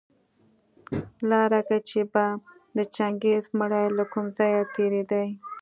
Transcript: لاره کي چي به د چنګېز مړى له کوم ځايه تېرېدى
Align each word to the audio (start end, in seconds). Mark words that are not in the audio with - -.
لاره 1.29 1.61
کي 1.67 1.79
چي 1.89 2.01
به 2.11 2.25
د 2.77 2.79
چنګېز 2.95 3.43
مړى 3.59 3.85
له 3.97 4.03
کوم 4.11 4.25
ځايه 4.37 4.63
تېرېدى 4.75 5.25